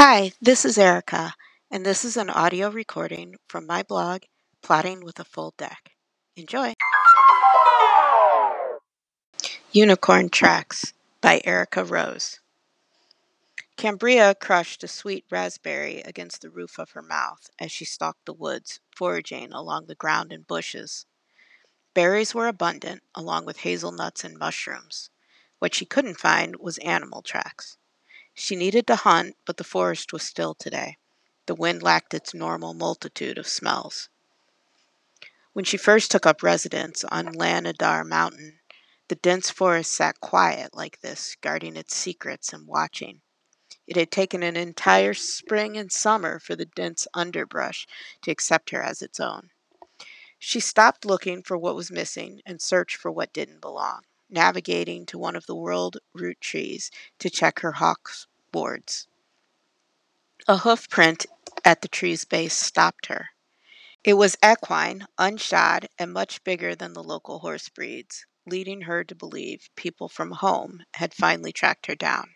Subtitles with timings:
[0.00, 1.34] Hi, this is Erica,
[1.72, 4.22] and this is an audio recording from my blog,
[4.62, 5.90] Plotting with a Full Deck.
[6.36, 6.74] Enjoy!
[9.72, 12.38] Unicorn Tracks by Erica Rose.
[13.76, 18.32] Cambria crushed a sweet raspberry against the roof of her mouth as she stalked the
[18.32, 21.06] woods, foraging along the ground and bushes.
[21.92, 25.10] Berries were abundant, along with hazelnuts and mushrooms.
[25.58, 27.78] What she couldn't find was animal tracks.
[28.40, 30.96] She needed to hunt, but the forest was still today.
[31.46, 34.10] The wind lacked its normal multitude of smells.
[35.54, 38.60] When she first took up residence on Lanadar Mountain,
[39.08, 43.22] the dense forest sat quiet like this, guarding its secrets and watching.
[43.88, 47.88] It had taken an entire spring and summer for the dense underbrush
[48.22, 49.50] to accept her as its own.
[50.38, 55.18] She stopped looking for what was missing and searched for what didn't belong, navigating to
[55.18, 59.06] one of the world root trees to check her hawk's boards.
[60.46, 61.26] A hoof print
[61.64, 63.30] at the tree's base stopped her.
[64.04, 69.14] It was equine, unshod, and much bigger than the local horse breeds, leading her to
[69.14, 72.34] believe people from home had finally tracked her down.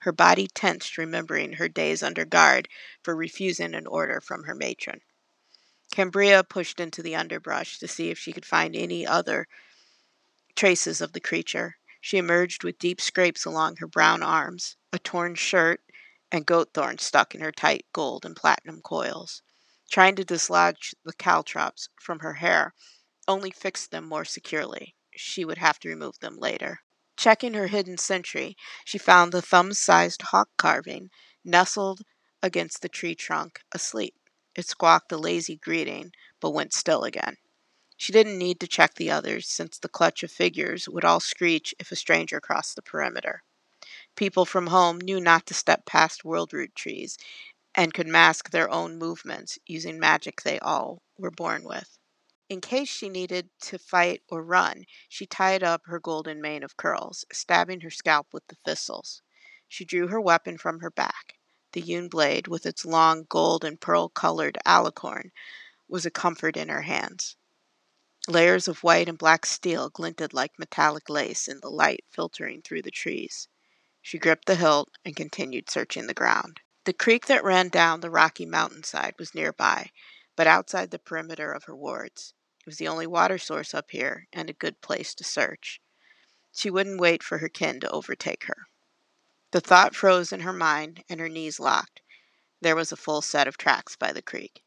[0.00, 2.68] Her body tensed, remembering her days under guard
[3.02, 5.00] for refusing an order from her matron.
[5.90, 9.48] Cambria pushed into the underbrush to see if she could find any other
[10.58, 11.76] traces of the creature.
[12.00, 15.80] She emerged with deep scrapes along her brown arms, a torn shirt,
[16.32, 19.40] and goat thorns stuck in her tight gold and platinum coils.
[19.88, 22.74] Trying to dislodge the caltrops from her hair
[23.28, 24.96] only fixed them more securely.
[25.14, 26.80] She would have to remove them later.
[27.16, 31.10] Checking her hidden sentry, she found the thumb sized hawk carving
[31.44, 32.00] nestled
[32.42, 34.16] against the tree trunk, asleep.
[34.56, 37.36] It squawked a lazy greeting, but went still again.
[38.00, 41.74] She didn't need to check the others, since the clutch of figures would all screech
[41.80, 43.42] if a stranger crossed the perimeter.
[44.14, 47.18] People from home knew not to step past world root trees
[47.74, 51.98] and could mask their own movements using magic they all were born with.
[52.48, 56.76] In case she needed to fight or run, she tied up her golden mane of
[56.76, 59.22] curls, stabbing her scalp with the thistles.
[59.66, 61.34] She drew her weapon from her back.
[61.72, 65.32] The hewn blade, with its long gold and pearl colored alicorn,
[65.88, 67.36] was a comfort in her hands.
[68.28, 72.82] Layers of white and black steel glinted like metallic lace in the light filtering through
[72.82, 73.48] the trees.
[74.02, 76.60] She gripped the hilt and continued searching the ground.
[76.84, 79.92] The creek that ran down the rocky mountainside was nearby,
[80.36, 82.34] but outside the perimeter of her wards.
[82.60, 85.80] It was the only water source up here and a good place to search.
[86.52, 88.66] She wouldn't wait for her kin to overtake her.
[89.52, 92.02] The thought froze in her mind and her knees locked.
[92.60, 94.64] There was a full set of tracks by the creek.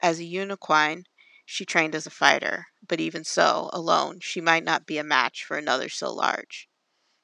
[0.00, 1.04] As a unicorn,
[1.52, 5.44] she trained as a fighter, but even so, alone, she might not be a match
[5.44, 6.66] for another so large.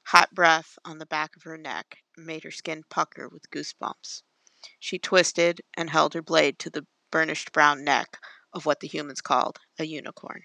[0.08, 4.22] Hot breath on the back of her neck made her skin pucker with goosebumps.
[4.78, 8.18] She twisted and held her blade to the burnished brown neck
[8.52, 10.42] of what the humans called a unicorn.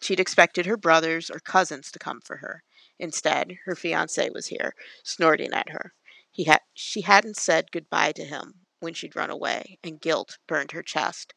[0.00, 2.64] She'd expected her brothers or cousins to come for her,
[2.98, 5.94] Instead, her fiance was here, snorting at her.
[6.30, 10.72] He had she hadn't said goodbye to him when she'd run away, and guilt burned
[10.72, 11.32] her chest.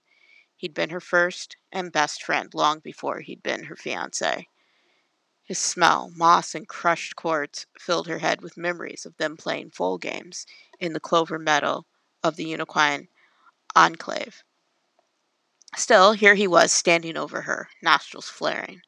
[0.63, 4.47] He'd been her first and best friend long before he'd been her fiance.
[5.43, 9.97] His smell, moss and crushed quartz, filled her head with memories of them playing foal
[9.97, 10.45] games
[10.79, 11.85] in the clover meadow
[12.23, 13.09] of the Unicorn
[13.75, 14.45] Enclave.
[15.75, 18.83] Still, here he was standing over her, nostrils flaring.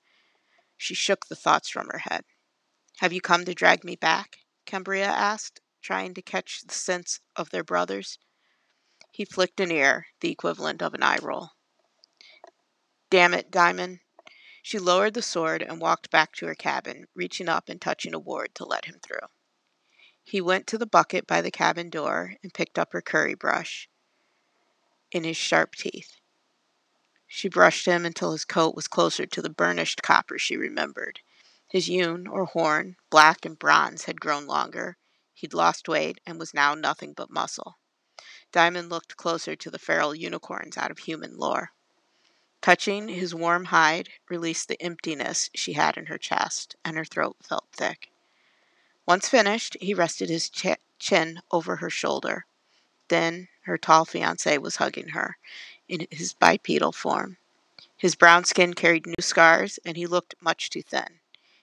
[0.77, 2.23] She shook the thoughts from her head.
[2.99, 4.37] Have you come to drag me back?
[4.65, 8.17] Cambria asked, trying to catch the sense of their brothers.
[9.11, 11.49] He flicked an ear, the equivalent of an eye roll.
[13.15, 14.01] Damn it, Diamond.
[14.61, 18.19] She lowered the sword and walked back to her cabin, reaching up and touching a
[18.19, 19.29] ward to let him through.
[20.21, 23.87] He went to the bucket by the cabin door and picked up her curry brush
[25.13, 26.17] in his sharp teeth.
[27.25, 31.21] She brushed him until his coat was closer to the burnished copper she remembered.
[31.69, 34.97] His hewn, or horn, black and bronze, had grown longer.
[35.33, 37.77] He'd lost weight and was now nothing but muscle.
[38.51, 41.71] Diamond looked closer to the feral unicorns out of human lore.
[42.65, 47.37] Touching his warm hide released the emptiness she had in her chest, and her throat
[47.43, 48.09] felt thick.
[49.05, 52.47] Once finished, he rested his ch- chin over her shoulder.
[53.09, 55.37] Then her tall fiance was hugging her
[55.87, 57.37] in his bipedal form.
[57.97, 61.19] His brown skin carried new scars, and he looked much too thin.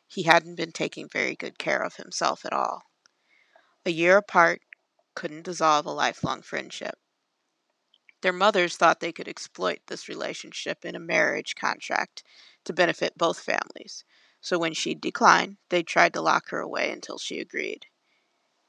[0.07, 2.85] He hadn't been taking very good care of himself at all.
[3.85, 4.63] A year apart
[5.17, 6.97] couldn't dissolve a lifelong friendship.
[8.23, 12.23] Their mothers thought they could exploit this relationship in a marriage contract
[12.65, 14.05] to benefit both families.
[14.41, 17.87] So when she declined, they tried to lock her away until she agreed.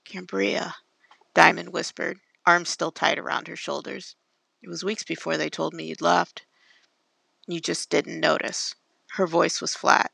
[0.06, 0.76] Cambria,
[1.34, 4.16] Diamond whispered, arms still tight around her shoulders.
[4.62, 6.46] It was weeks before they told me you'd left.
[7.48, 8.76] You just didn't notice.
[9.12, 10.12] Her voice was flat.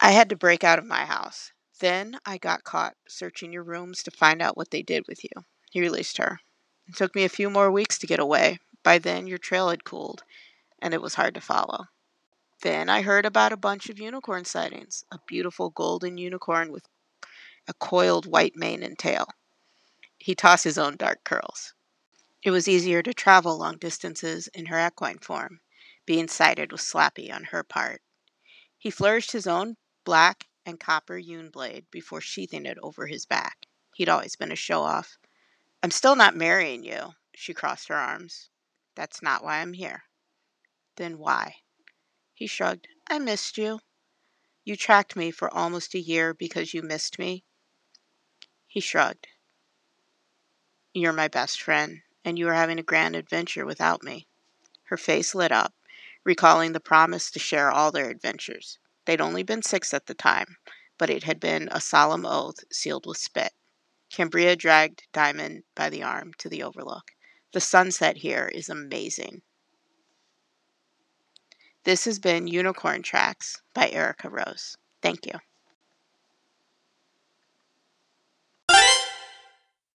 [0.00, 1.52] I had to break out of my house.
[1.78, 5.44] Then I got caught searching your rooms to find out what they did with you.
[5.70, 6.40] He released her.
[6.88, 8.58] It took me a few more weeks to get away.
[8.82, 10.22] By then, your trail had cooled,
[10.80, 11.86] and it was hard to follow.
[12.62, 16.88] Then I heard about a bunch of unicorn sightings a beautiful golden unicorn with
[17.68, 19.28] a coiled white mane and tail.
[20.18, 21.74] He tossed his own dark curls.
[22.42, 25.60] It was easier to travel long distances in her equine form.
[26.06, 28.02] Being sighted was slappy on her part.
[28.78, 33.66] He flourished his own black and copper hewn blade before sheathing it over his back.
[33.94, 35.18] He'd always been a show off.
[35.82, 37.14] I'm still not marrying you.
[37.34, 38.50] She crossed her arms.
[38.94, 40.04] That's not why I'm here.
[40.96, 41.56] Then why?
[42.34, 42.88] He shrugged.
[43.08, 43.80] I missed you.
[44.64, 47.44] You tracked me for almost a year because you missed me.
[48.66, 49.28] He shrugged.
[50.92, 54.26] You're my best friend, and you are having a grand adventure without me.
[54.84, 55.74] Her face lit up,
[56.24, 58.78] recalling the promise to share all their adventures.
[59.04, 60.56] They'd only been six at the time,
[60.98, 63.52] but it had been a solemn oath sealed with spit.
[64.10, 67.12] Cambria dragged Diamond by the arm to the overlook.
[67.52, 69.42] The sunset here is amazing.
[71.84, 74.76] This has been Unicorn Tracks by Erica Rose.
[75.02, 75.38] Thank you.